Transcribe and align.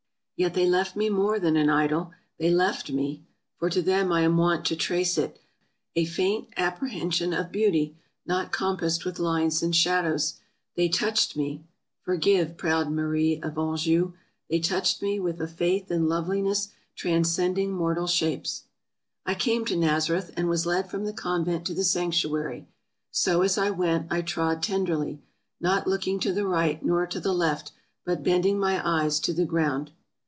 "Yet 0.41 0.55
they 0.55 0.65
left 0.65 0.95
me 0.95 1.07
more 1.07 1.37
than 1.37 1.55
an 1.55 1.69
idol— 1.69 2.13
they 2.39 2.49
left 2.49 2.89
me 2.91 3.21
(for 3.59 3.69
to 3.69 3.79
them 3.79 4.11
I 4.11 4.21
am 4.21 4.37
wont 4.37 4.65
to 4.65 4.75
trace 4.75 5.15
it) 5.19 5.37
a 5.95 6.03
faint 6.05 6.47
apprehension 6.57 7.31
of 7.31 7.51
beauty 7.51 7.95
not 8.25 8.51
compassed 8.51 9.05
with 9.05 9.19
lines 9.19 9.61
and 9.61 9.75
shadows— 9.75 10.39
they 10.75 10.89
touched 10.89 11.37
me 11.37 11.63
(forgive, 12.01 12.57
proud 12.57 12.89
Marie 12.89 13.39
of 13.43 13.55
Anjou!), 13.55 14.13
they 14.49 14.59
touched 14.59 15.03
me 15.03 15.19
with 15.19 15.39
a 15.39 15.47
faith 15.47 15.91
in 15.91 16.07
loveliness 16.09 16.69
transcending 16.95 17.71
mortal 17.71 18.07
shapes. 18.07 18.63
I 19.27 19.35
came 19.35 19.63
to 19.65 19.75
Nazareth, 19.75 20.31
and 20.35 20.49
was 20.49 20.65
led 20.65 20.89
from 20.89 21.05
the 21.05 21.13
convent 21.13 21.67
to 21.67 21.75
the 21.75 21.83
sanctuary.... 21.83 22.67
so 23.11 23.43
as 23.43 23.59
I 23.59 23.69
went, 23.69 24.07
I 24.11 24.23
trod 24.23 24.63
tenderly, 24.63 25.21
not 25.59 25.85
looking 25.85 26.19
to 26.21 26.33
the 26.33 26.47
right 26.47 26.81
nor 26.83 27.05
to 27.05 27.19
the 27.19 27.31
left, 27.31 27.73
but 28.03 28.23
bending 28.23 28.57
my 28.57 28.81
eyes 28.83 29.19
to 29.19 29.33
the 29.33 29.45
ground. 29.45 29.91